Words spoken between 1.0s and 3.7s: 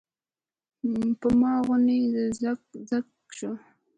پۀ ما غونے زګ زګ شۀ ـ